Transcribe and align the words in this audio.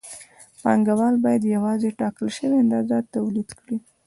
پانګوال 0.61 1.15
باید 1.23 1.51
یوازې 1.55 1.89
ټاکل 1.99 2.27
شوې 2.37 2.57
اندازه 2.63 2.97
تولید 3.13 3.49
کړي 3.59 3.77